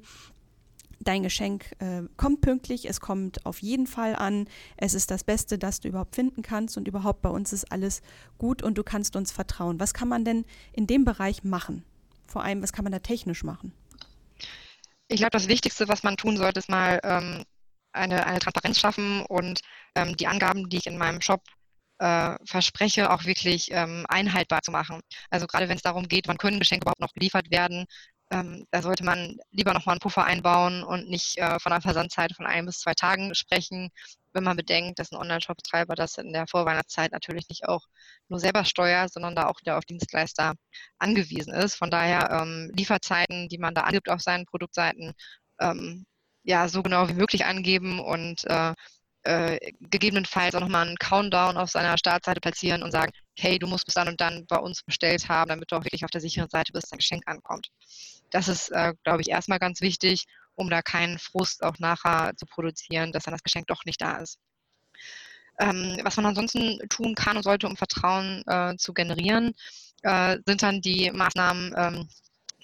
[1.01, 5.57] dein Geschenk äh, kommt pünktlich, es kommt auf jeden Fall an, es ist das Beste,
[5.57, 8.01] das du überhaupt finden kannst und überhaupt bei uns ist alles
[8.37, 9.81] gut und du kannst uns vertrauen.
[9.81, 11.83] Was kann man denn in dem Bereich machen?
[12.29, 13.73] Vor allem, was kann man da technisch machen?
[15.07, 17.43] Ich glaube, das Wichtigste, was man tun sollte, ist mal ähm,
[17.91, 19.61] eine, eine Transparenz schaffen und
[19.95, 21.41] ähm, die Angaben, die ich in meinem Shop
[21.97, 25.01] äh, verspreche, auch wirklich ähm, einhaltbar zu machen.
[25.31, 27.85] Also gerade wenn es darum geht, wann können Geschenke überhaupt noch geliefert werden,
[28.31, 32.33] ähm, da sollte man lieber nochmal einen Puffer einbauen und nicht äh, von einer Versandzeit
[32.35, 33.89] von ein bis zwei Tagen sprechen,
[34.33, 37.87] wenn man bedenkt, dass ein Online-Shop-Betreiber das in der Vorweihnachtszeit natürlich nicht auch
[38.27, 40.53] nur selber steuert, sondern da auch wieder auf Dienstleister
[40.99, 41.75] angewiesen ist.
[41.75, 45.13] Von daher ähm, Lieferzeiten, die man da angibt auf seinen Produktseiten,
[45.59, 46.05] ähm,
[46.43, 48.73] ja, so genau wie möglich angeben und äh,
[49.23, 53.85] äh, gegebenenfalls auch nochmal einen Countdown auf seiner Startseite platzieren und sagen, hey, du musst
[53.85, 56.49] bis dann und dann bei uns bestellt haben, damit du auch wirklich auf der sicheren
[56.49, 57.69] Seite bist, dein Geschenk ankommt.
[58.31, 60.25] Das ist, äh, glaube ich, erstmal ganz wichtig
[60.59, 64.17] um da keinen Frust auch nachher zu produzieren, dass dann das Geschenk doch nicht da
[64.17, 64.37] ist.
[65.59, 69.53] Ähm, was man ansonsten tun kann und sollte, um Vertrauen äh, zu generieren,
[70.03, 72.09] äh, sind dann die Maßnahmen, ähm,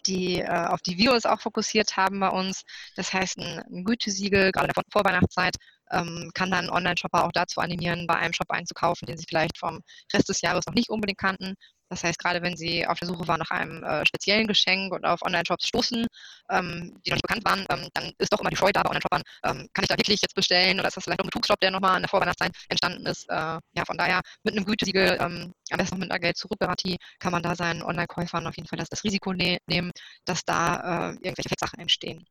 [0.08, 2.64] die äh, auf die wir uns auch fokussiert haben bei uns.
[2.96, 5.56] Das heißt, ein, Gütesiegel, gerade in der Vorweihnachtszeit,
[5.92, 9.82] ähm, kann dann Online-Shopper auch dazu animieren, bei einem Shop einzukaufen, den sie vielleicht vom
[10.14, 11.56] Rest des Jahres noch nicht unbedingt kannten.
[11.90, 15.06] Das heißt, gerade wenn Sie auf der Suche waren nach einem äh, speziellen Geschenk und
[15.06, 16.06] auf Online-Shops stoßen,
[16.50, 18.90] ähm, die noch nicht bekannt waren, ähm, dann ist doch immer die Freude da bei
[18.90, 19.22] Online-Shoppern.
[19.44, 21.96] Ähm, kann ich da wirklich jetzt bestellen oder ist das vielleicht ein Betrugsshop, der nochmal
[21.98, 23.30] in der Vorweihnachtszeit entstanden ist?
[23.30, 27.44] Äh, ja, von daher mit einem Gütesiegel, ähm, am besten mit einer Geld-Zurück-Garantie, kann man
[27.44, 29.92] da seinen Online-Käufern auf jeden Fall das, das Risiko ne nehmen,
[30.26, 32.26] dass da äh, irgendwelche Fettsachen entstehen.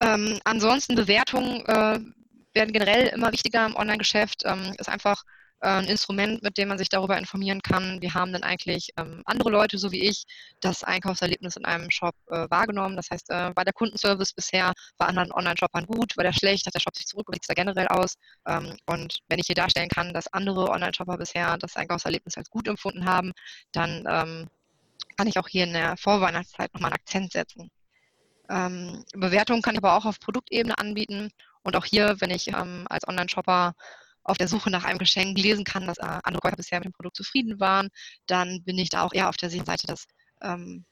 [0.00, 2.00] Ähm, ansonsten Bewertungen äh,
[2.54, 4.42] werden generell immer wichtiger im Online-Geschäft.
[4.44, 5.22] Ähm, ist einfach
[5.68, 9.50] ein Instrument, mit dem man sich darüber informieren kann, wie haben denn eigentlich ähm, andere
[9.50, 10.24] Leute, so wie ich,
[10.60, 12.96] das Einkaufserlebnis in einem Shop äh, wahrgenommen.
[12.96, 16.74] Das heißt, äh, war der Kundenservice bisher bei anderen Online-Shoppern gut, war der schlecht, hat
[16.74, 18.16] der Shop sich zurück, wie sieht da generell aus?
[18.46, 22.66] Ähm, und wenn ich hier darstellen kann, dass andere Online-Shopper bisher das Einkaufserlebnis als gut
[22.66, 23.32] empfunden haben,
[23.72, 24.48] dann ähm,
[25.16, 27.70] kann ich auch hier in der Vorweihnachtszeit nochmal einen Akzent setzen.
[28.50, 31.30] Ähm, Bewertungen kann ich aber auch auf Produktebene anbieten.
[31.62, 33.74] Und auch hier, wenn ich ähm, als Online-Shopper
[34.24, 36.92] auf der Suche nach einem Geschenk lesen kann, dass äh, andere Käufer bisher mit dem
[36.92, 37.88] Produkt zufrieden waren,
[38.26, 40.06] dann bin ich da auch eher auf der Seite, dass
[40.42, 40.84] ähm,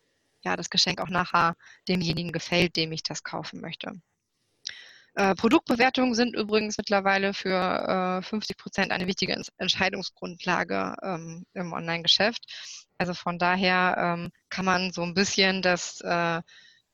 [0.42, 1.54] ja, das Geschenk auch nachher
[1.88, 3.92] demjenigen gefällt, dem ich das kaufen möchte.
[5.14, 12.44] Äh, Produktbewertungen sind übrigens mittlerweile für äh, 50 Prozent eine wichtige Entscheidungsgrundlage ähm, im Online-Geschäft.
[12.96, 16.40] Also von daher ähm, kann man so ein bisschen das äh,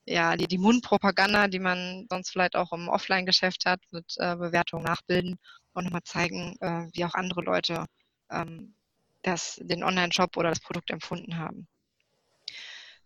[0.09, 4.85] ja, die, die Mundpropaganda, die man sonst vielleicht auch im Offline-Geschäft hat, mit äh, Bewertungen
[4.85, 5.37] nachbilden
[5.77, 7.87] und nochmal zeigen, äh, wie auch andere Leute
[8.31, 8.75] ähm,
[9.23, 11.69] das, den Online-Shop oder das Produkt empfunden haben.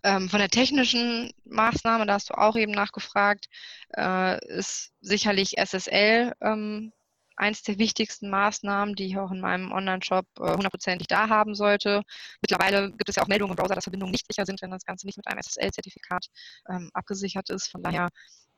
[0.02, 3.48] Ähm, von der technischen Maßnahme, da hast du auch eben nachgefragt,
[3.96, 6.92] äh, ist sicherlich SSL ähm,
[7.36, 12.02] eins der wichtigsten Maßnahmen, die ich auch in meinem Online-Shop äh, hundertprozentig da haben sollte.
[12.40, 14.84] Mittlerweile gibt es ja auch Meldungen im Browser, dass Verbindungen nicht sicher sind, wenn das
[14.84, 16.26] Ganze nicht mit einem SSL-Zertifikat
[16.68, 17.68] ähm, abgesichert ist.
[17.70, 18.10] Von daher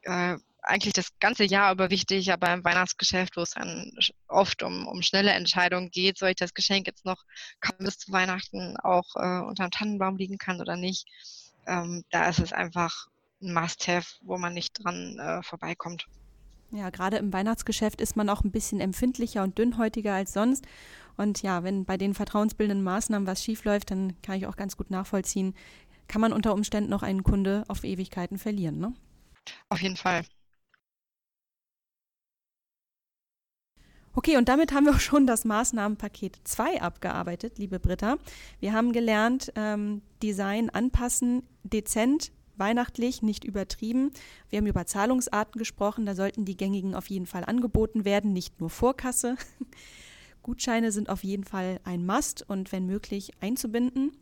[0.03, 3.93] äh, eigentlich das ganze Jahr über wichtig, aber im Weihnachtsgeschäft, wo es dann
[4.29, 7.23] oft um, um schnelle Entscheidungen geht, soll ich das Geschenk jetzt noch
[7.79, 11.07] bis zu Weihnachten auch äh, unter dem Tannenbaum liegen kann oder nicht.
[11.67, 13.09] Ähm, da ist es einfach
[13.43, 16.07] ein Must-Have, wo man nicht dran äh, vorbeikommt.
[16.71, 20.65] Ja, gerade im Weihnachtsgeschäft ist man auch ein bisschen empfindlicher und dünnhäutiger als sonst.
[21.17, 24.91] Und ja, wenn bei den vertrauensbildenden Maßnahmen was schiefläuft, dann kann ich auch ganz gut
[24.91, 25.55] nachvollziehen,
[26.09, 28.79] kann man unter Umständen noch einen Kunde auf Ewigkeiten verlieren.
[28.79, 28.95] Ne?
[29.69, 30.25] Auf jeden Fall.
[34.15, 38.19] Okay, und damit haben wir auch schon das Maßnahmenpaket 2 abgearbeitet, liebe Britta.
[38.61, 44.13] Wir haben gelernt, ähm, Design anpassen, dezent weihnachtlich, nicht übertrieben.
[44.51, 48.61] Wir haben über Zahlungsarten gesprochen, da sollten die gängigen auf jeden Fall angeboten werden, nicht
[48.61, 49.37] nur Vorkasse.
[50.43, 54.13] Gutscheine sind auf jeden Fall ein Must und wenn möglich einzubinden.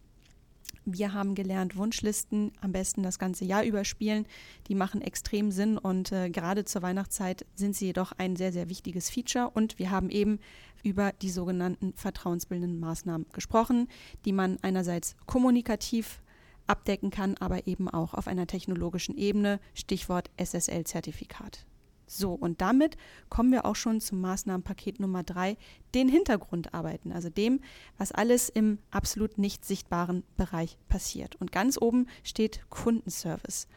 [0.85, 4.27] Wir haben gelernt, Wunschlisten am besten das ganze Jahr überspielen.
[4.69, 8.69] Die machen extrem Sinn und äh, gerade zur Weihnachtszeit sind sie jedoch ein sehr, sehr
[8.69, 9.51] wichtiges Feature.
[9.51, 10.41] Und wir haben eben
[10.83, 13.89] über die sogenannten vertrauensbildenden Maßnahmen gesprochen,
[14.25, 16.21] die man einerseits kommunikativ
[16.67, 21.67] abdecken kann, aber eben auch auf einer technologischen Ebene, Stichwort SSL-Zertifikat.
[22.13, 22.97] So, und damit
[23.29, 25.57] kommen wir auch schon zum Maßnahmenpaket Nummer drei,
[25.95, 27.61] den Hintergrundarbeiten, also dem,
[27.99, 31.37] was alles im absolut nicht sichtbaren Bereich passiert.
[31.37, 33.69] Und ganz oben steht Kundenservice.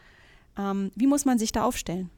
[0.58, 2.10] Ähm, wie muss man sich da aufstellen?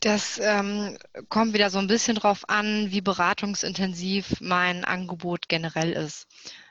[0.00, 0.96] Das ähm,
[1.28, 6.28] kommt wieder so ein bisschen drauf an, wie beratungsintensiv mein Angebot generell ist.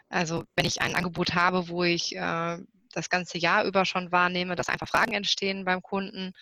[0.09, 2.57] Also wenn ich ein Angebot habe, wo ich äh,
[2.93, 6.33] das ganze Jahr über schon wahrnehme, dass einfach Fragen entstehen beim Kunden,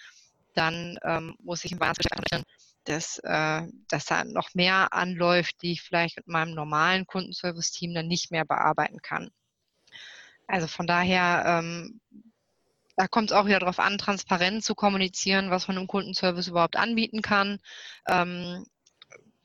[0.53, 2.43] dann ähm, muss ich im Weihnachtsgeschäft rechnen,
[2.85, 8.07] dass, äh, dass da noch mehr anläuft, die ich vielleicht mit meinem normalen Kundenservice-Team dann
[8.07, 9.29] nicht mehr bearbeiten kann.
[10.47, 12.01] Also von daher, ähm,
[12.97, 16.75] da kommt es auch wieder darauf an, transparent zu kommunizieren, was man im Kundenservice überhaupt
[16.75, 17.59] anbieten kann.
[18.07, 18.65] Ähm,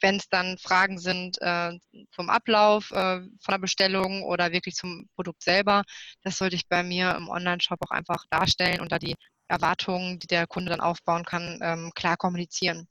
[0.01, 1.73] wenn es dann Fragen sind äh,
[2.13, 5.85] zum Ablauf äh, von der Bestellung oder wirklich zum Produkt selber,
[6.23, 9.17] das sollte ich bei mir im Online-Shop auch einfach darstellen und da die
[9.49, 12.89] Erwartungen, die der Kunde dann aufbauen kann, ähm, klar kommunizieren.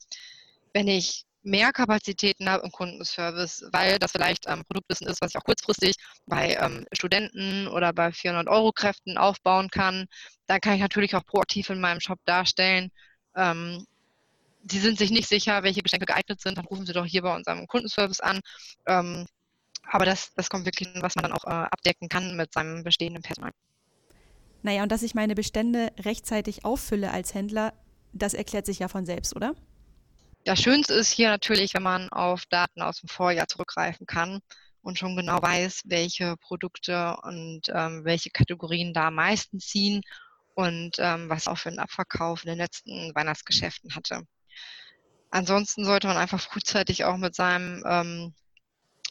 [0.74, 5.38] Wenn ich mehr Kapazitäten habe im Kundenservice, weil das vielleicht ähm, Produktwissen ist, was ich
[5.38, 10.08] auch kurzfristig bei ähm, Studenten oder bei 400-Euro-Kräften aufbauen kann,
[10.48, 12.92] dann kann ich natürlich auch proaktiv in meinem Shop darstellen,
[13.36, 13.86] ähm,
[14.68, 17.36] Sie sind sich nicht sicher, welche Geschenke geeignet sind, dann rufen Sie doch hier bei
[17.36, 18.40] unserem Kundenservice an.
[18.88, 19.28] Ähm,
[19.84, 23.22] aber das, das kommt wirklich, was man dann auch äh, abdecken kann mit seinem bestehenden
[23.22, 23.52] Personal.
[24.66, 27.72] Naja, und dass ich meine Bestände rechtzeitig auffülle als Händler,
[28.14, 29.54] das erklärt sich ja von selbst, oder?
[30.44, 34.40] Das Schönste ist hier natürlich, wenn man auf Daten aus dem Vorjahr zurückgreifen kann
[34.82, 40.02] und schon genau weiß, welche Produkte und ähm, welche Kategorien da am meisten ziehen
[40.56, 44.24] und ähm, was auch für einen Abverkauf in den letzten Weihnachtsgeschäften hatte.
[45.30, 48.34] Ansonsten sollte man einfach frühzeitig auch mit seinem, ähm,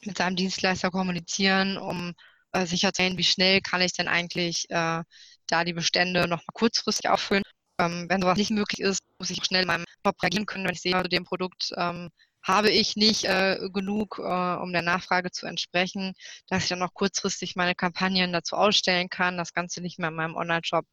[0.02, 2.12] mit seinem Dienstleister kommunizieren, um
[2.50, 5.02] äh, sicherzustellen, wie schnell kann ich denn eigentlich äh,
[5.48, 7.42] da die Bestände noch mal kurzfristig auffüllen.
[7.78, 10.72] Ähm, wenn sowas nicht möglich ist, muss ich schnell in meinem Shop reagieren können, wenn
[10.74, 12.10] ich sehe, also dem Produkt ähm,
[12.42, 16.12] habe ich nicht äh, genug, äh, um der Nachfrage zu entsprechen,
[16.48, 20.14] dass ich dann noch kurzfristig meine Kampagnen dazu ausstellen kann, das Ganze nicht mehr in
[20.14, 20.84] meinem Online-Shop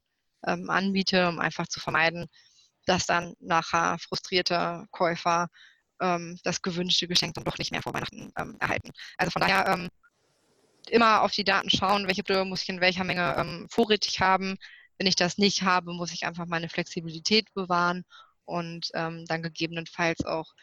[0.47, 2.27] ähm, anbiete, um einfach zu vermeiden,
[2.85, 5.47] dass dann nachher frustrierte Käufer
[6.01, 8.91] ähm, das gewünschte Geschenk dann doch nicht mehr vor Weihnachten ähm, erhalten.
[9.17, 9.89] Also von daher ähm,
[10.89, 14.57] immer auf die Daten schauen, welche Produkte muss ich in welcher Menge ähm, vorrätig haben.
[14.97, 18.03] Wenn ich das nicht habe, muss ich einfach meine Flexibilität bewahren
[18.45, 20.53] und ähm, dann gegebenenfalls auch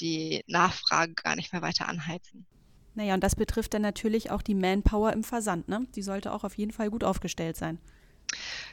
[0.00, 2.46] die Nachfrage gar nicht mehr weiter anheizen.
[2.94, 5.68] Naja, und das betrifft dann natürlich auch die Manpower im Versand.
[5.68, 5.86] Ne?
[5.94, 7.78] Die sollte auch auf jeden Fall gut aufgestellt sein.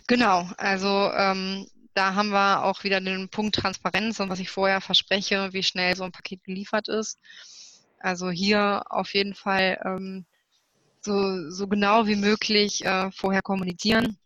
[0.07, 4.81] Genau, also ähm, da haben wir auch wieder den Punkt Transparenz und was ich vorher
[4.81, 7.19] verspreche, wie schnell so ein Paket geliefert ist.
[7.99, 10.25] Also hier auf jeden Fall ähm,
[11.01, 14.17] so, so genau wie möglich äh, vorher kommunizieren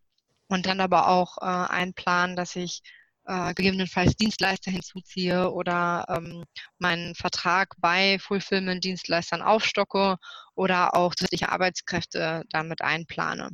[0.47, 2.81] und dann aber auch äh, einplanen, dass ich
[3.25, 6.43] äh, gegebenenfalls Dienstleister hinzuziehe oder ähm,
[6.77, 10.17] meinen Vertrag bei Fulfillment-Dienstleistern aufstocke
[10.55, 13.49] oder auch zusätzliche Arbeitskräfte damit einplane.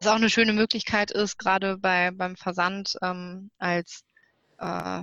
[0.00, 4.02] Was auch eine schöne Möglichkeit ist, gerade bei, beim Versand ähm, als
[4.58, 5.02] äh,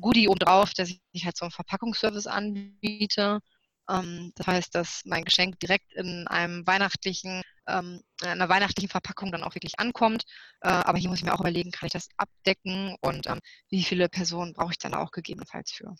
[0.00, 3.40] Goodie obendrauf, dass ich halt so einen Verpackungsservice anbiete.
[3.88, 9.42] Ähm, das heißt, dass mein Geschenk direkt in einem weihnachtlichen, ähm, einer weihnachtlichen Verpackung dann
[9.42, 10.24] auch wirklich ankommt.
[10.60, 13.82] Äh, aber hier muss ich mir auch überlegen, kann ich das abdecken und ähm, wie
[13.82, 15.94] viele Personen brauche ich dann auch gegebenenfalls für.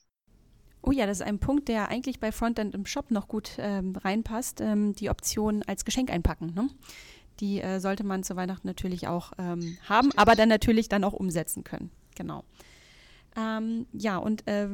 [0.83, 3.95] Oh ja, das ist ein Punkt, der eigentlich bei Frontend im Shop noch gut ähm,
[3.95, 6.55] reinpasst, ähm, die Option als Geschenk einpacken.
[6.55, 6.69] Ne?
[7.39, 11.13] Die äh, sollte man zu Weihnachten natürlich auch ähm, haben, aber dann natürlich dann auch
[11.13, 11.91] umsetzen können.
[12.17, 12.45] Genau.
[13.37, 14.69] Ähm, ja, und äh,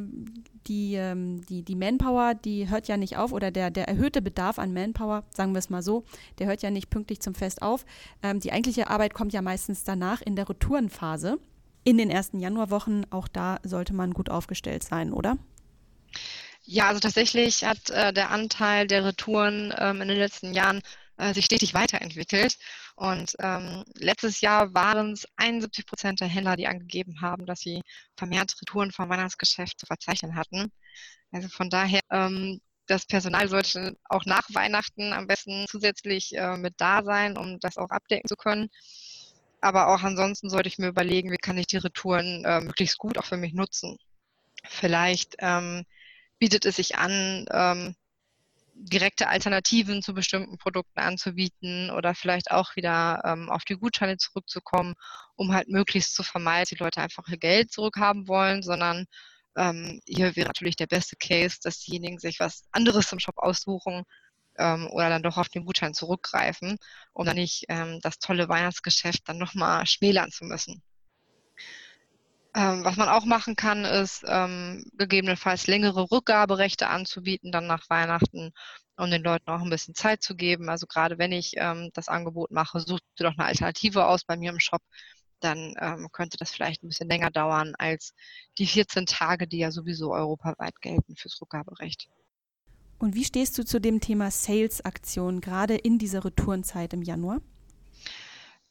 [0.66, 4.59] die, ähm, die, die Manpower, die hört ja nicht auf, oder der, der erhöhte Bedarf
[4.59, 6.05] an Manpower, sagen wir es mal so,
[6.38, 7.85] der hört ja nicht pünktlich zum Fest auf.
[8.23, 11.38] Ähm, die eigentliche Arbeit kommt ja meistens danach in der Retourenphase.
[11.85, 15.38] In den ersten Januarwochen, auch da sollte man gut aufgestellt sein, oder?
[16.64, 20.83] Ja, also tatsächlich hat äh, der Anteil der Retouren ähm, in den letzten Jahren
[21.18, 22.57] äh, sich stetig weiterentwickelt.
[22.96, 27.83] Und ähm, letztes Jahr waren es 71 Prozent der Händler, die angegeben haben, dass sie
[28.16, 30.72] vermehrt Retouren vom Weihnachtsgeschäft zu verzeichnen hatten.
[31.31, 36.74] Also von daher, ähm, das Personal sollte auch nach Weihnachten am besten zusätzlich äh, mit
[36.78, 38.68] da sein, um das auch abdecken zu können.
[39.61, 43.18] Aber auch ansonsten sollte ich mir überlegen, wie kann ich die Retouren äh, möglichst gut
[43.18, 43.98] auch für mich nutzen.
[44.64, 45.85] Vielleicht ähm,
[46.38, 47.94] bietet es sich an, ähm,
[48.80, 54.94] direkte Alternativen zu bestimmten Produkten anzubieten oder vielleicht auch wieder ähm, auf die Gutscheine zurückzukommen,
[55.36, 59.06] um halt möglichst zu vermeiden, dass die Leute einfach ihr Geld zurückhaben wollen, sondern
[59.56, 64.04] ähm, hier wäre natürlich der beste Case, dass diejenigen sich was anderes im Shop aussuchen
[64.58, 66.78] ähm, oder dann doch auf den Gutschein zurückgreifen,
[67.12, 70.82] um dann nicht ähm, das tolle Weihnachtsgeschäft dann nochmal schmälern zu müssen.
[72.59, 78.51] Ähm, was man auch machen kann, ist ähm, gegebenenfalls längere Rückgaberechte anzubieten, dann nach Weihnachten,
[78.97, 80.68] um den Leuten auch ein bisschen Zeit zu geben.
[80.68, 84.37] Also gerade wenn ich ähm, das Angebot mache, sucht ihr doch eine Alternative aus bei
[84.37, 84.83] mir im Shop,
[85.38, 88.12] dann ähm, könnte das vielleicht ein bisschen länger dauern als
[88.59, 92.09] die 14 Tage, die ja sowieso europaweit gelten fürs Rückgaberecht.
[92.99, 97.40] Und wie stehst du zu dem Thema Sales-Aktion, gerade in dieser Retourenzeit im Januar?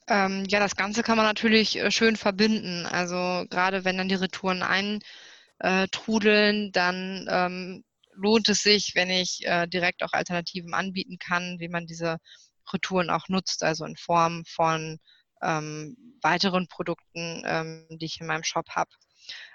[0.07, 2.85] Ähm, ja, das Ganze kann man natürlich äh, schön verbinden.
[2.85, 4.63] Also gerade wenn dann die Retouren
[5.59, 11.67] eintrudeln, dann ähm, lohnt es sich, wenn ich äh, direkt auch Alternativen anbieten kann, wie
[11.69, 12.17] man diese
[12.73, 14.97] Retouren auch nutzt, also in Form von
[15.41, 18.89] ähm, weiteren Produkten, ähm, die ich in meinem Shop habe.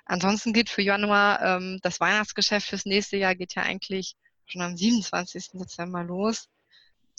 [0.05, 4.77] Ansonsten geht für Januar ähm, das Weihnachtsgeschäft fürs nächste Jahr geht ja eigentlich schon am
[4.77, 5.51] 27.
[5.55, 6.49] Dezember los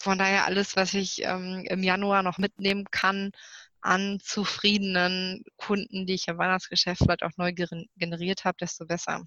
[0.03, 3.31] von daher alles, was ich ähm, im Januar noch mitnehmen kann
[3.79, 9.23] an zufriedenen Kunden, die ich im Weihnachtsgeschäft vielleicht auch neu generiert habe, desto besser.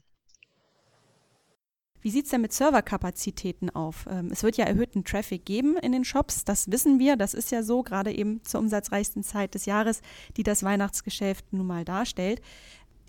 [2.03, 4.07] Wie sieht es denn mit Serverkapazitäten auf?
[4.09, 7.51] Ähm, es wird ja erhöhten Traffic geben in den Shops, das wissen wir, das ist
[7.51, 10.03] ja so, gerade eben zur umsatzreichsten Zeit des Jahres,
[10.37, 12.43] die das Weihnachtsgeschäft nun mal darstellt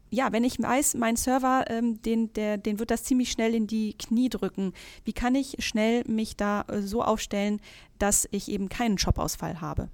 [0.09, 3.67] ja, wenn ich weiß, mein Server, ähm, den, der, den wird das ziemlich schnell in
[3.67, 4.73] die Knie drücken.
[5.03, 7.61] Wie kann ich schnell mich da äh, so aufstellen,
[7.99, 9.89] dass ich eben keinen Shopausfall habe?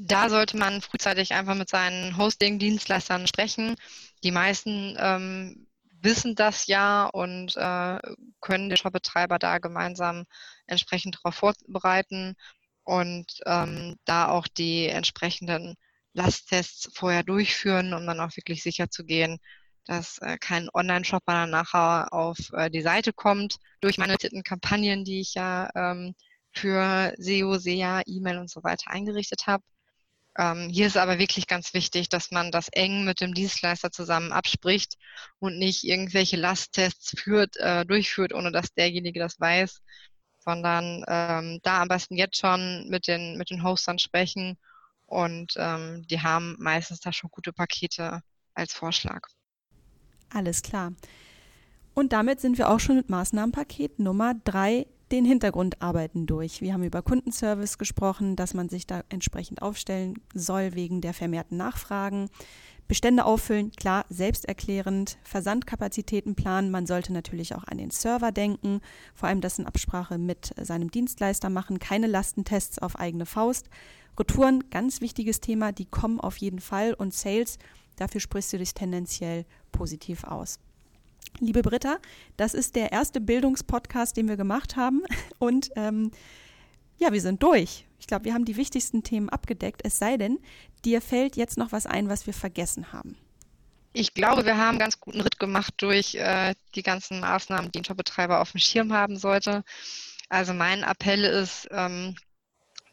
[0.00, 3.74] Da sollte man frühzeitig einfach mit seinen Hosting-Dienstleistern sprechen.
[4.22, 5.66] Die meisten ähm,
[6.00, 7.98] wissen das ja und äh,
[8.40, 10.24] können den Shopbetreiber da gemeinsam
[10.66, 12.36] entsprechend darauf vorbereiten
[12.84, 15.74] und ähm, da auch die entsprechenden
[16.18, 19.38] Lasttests vorher durchführen, um dann auch wirklich sicher zu gehen,
[19.84, 25.34] dass äh, kein Online-Shopper nachher auf äh, die Seite kommt durch meine Kampagnen, die ich
[25.34, 26.14] ja ähm,
[26.52, 29.62] für SEO, SEA, E-Mail und so weiter eingerichtet habe.
[30.36, 34.32] Ähm, hier ist aber wirklich ganz wichtig, dass man das eng mit dem Dienstleister zusammen
[34.32, 34.96] abspricht
[35.38, 39.80] und nicht irgendwelche Lasttests führt, äh, durchführt, ohne dass derjenige das weiß,
[40.38, 44.58] sondern ähm, da am besten jetzt schon mit den, mit den Hostern sprechen
[45.08, 48.20] und ähm, die haben meistens da schon gute Pakete
[48.54, 49.26] als Vorschlag.
[50.32, 50.92] Alles klar.
[51.94, 56.60] Und damit sind wir auch schon mit Maßnahmenpaket Nummer drei den Hintergrundarbeiten durch.
[56.60, 61.56] Wir haben über Kundenservice gesprochen, dass man sich da entsprechend aufstellen soll wegen der vermehrten
[61.56, 62.28] Nachfragen.
[62.88, 65.18] Bestände auffüllen, klar, selbsterklärend.
[65.22, 66.70] Versandkapazitäten planen.
[66.70, 68.80] Man sollte natürlich auch an den Server denken,
[69.14, 71.78] vor allem das in Absprache mit seinem Dienstleister machen.
[71.78, 73.68] Keine Lastentests auf eigene Faust.
[74.18, 76.94] Retouren, ganz wichtiges Thema, die kommen auf jeden Fall.
[76.94, 77.58] Und Sales,
[77.96, 80.58] dafür sprichst du dich tendenziell positiv aus.
[81.40, 81.98] Liebe Britta,
[82.36, 85.02] das ist der erste Bildungspodcast, den wir gemacht haben.
[85.38, 86.10] Und ähm,
[86.98, 87.84] ja, wir sind durch.
[88.00, 89.82] Ich glaube, wir haben die wichtigsten Themen abgedeckt.
[89.84, 90.38] Es sei denn,
[90.84, 93.16] dir fällt jetzt noch was ein, was wir vergessen haben.
[93.92, 97.84] Ich glaube, wir haben ganz guten Ritt gemacht durch äh, die ganzen Maßnahmen, die ein
[97.84, 99.64] Shopbetreiber auf dem Schirm haben sollte.
[100.28, 102.14] Also mein Appell ist, ähm,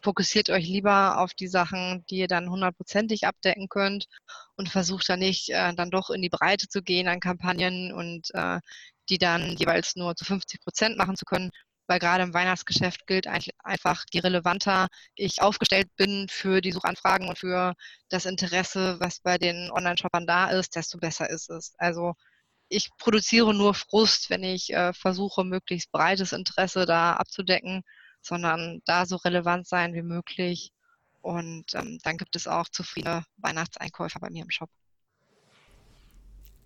[0.06, 4.06] fokussiert euch lieber auf die Sachen, die ihr dann hundertprozentig abdecken könnt
[4.54, 8.28] und versucht dann nicht äh, dann doch in die Breite zu gehen an Kampagnen und
[8.34, 8.60] äh,
[9.08, 11.50] die dann jeweils nur zu 50 Prozent machen zu können,
[11.88, 14.86] weil gerade im Weihnachtsgeschäft gilt einfach, je relevanter
[15.16, 17.74] ich aufgestellt bin für die Suchanfragen und für
[18.08, 21.74] das Interesse, was bei den Online-Shoppern da ist, desto besser ist es.
[21.78, 22.14] Also
[22.68, 27.82] ich produziere nur Frust, wenn ich äh, versuche, möglichst breites Interesse da abzudecken
[28.26, 30.72] sondern da so relevant sein wie möglich.
[31.22, 34.70] Und ähm, dann gibt es auch zufriedene Weihnachtseinkäufer bei mir im Shop.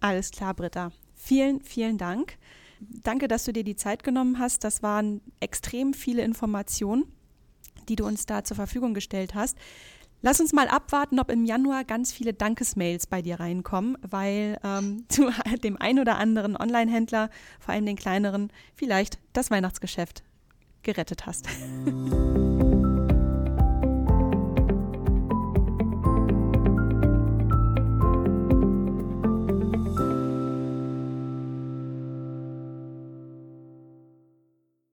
[0.00, 0.92] Alles klar, Britta.
[1.14, 2.38] Vielen, vielen Dank.
[2.80, 4.64] Danke, dass du dir die Zeit genommen hast.
[4.64, 7.04] Das waren extrem viele Informationen,
[7.88, 9.58] die du uns da zur Verfügung gestellt hast.
[10.22, 15.04] Lass uns mal abwarten, ob im Januar ganz viele Dankesmails bei dir reinkommen, weil ähm,
[15.16, 15.30] du
[15.62, 20.22] dem einen oder anderen Online-Händler, vor allem den kleineren, vielleicht das Weihnachtsgeschäft
[20.82, 21.46] gerettet hast.